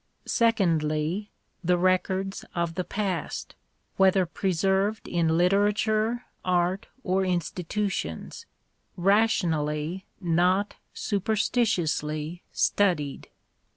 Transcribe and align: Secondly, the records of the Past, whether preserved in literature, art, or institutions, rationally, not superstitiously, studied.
Secondly, 0.25 1.29
the 1.63 1.77
records 1.77 2.43
of 2.55 2.73
the 2.73 2.83
Past, 2.83 3.53
whether 3.97 4.25
preserved 4.25 5.07
in 5.07 5.37
literature, 5.37 6.25
art, 6.43 6.87
or 7.03 7.23
institutions, 7.23 8.47
rationally, 8.97 10.07
not 10.19 10.73
superstitiously, 10.95 12.41
studied. 12.51 13.29